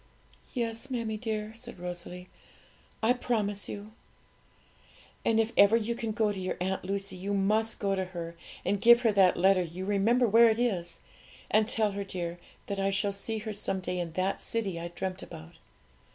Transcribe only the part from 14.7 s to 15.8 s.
I dreamt about.